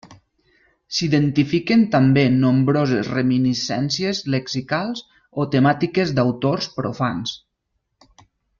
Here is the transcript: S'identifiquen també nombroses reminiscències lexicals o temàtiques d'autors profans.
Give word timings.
S'identifiquen 0.99 1.83
també 1.95 2.23
nombroses 2.37 3.11
reminiscències 3.17 4.23
lexicals 4.37 5.05
o 5.45 5.47
temàtiques 5.57 6.15
d'autors 6.21 6.71
profans. 6.81 7.37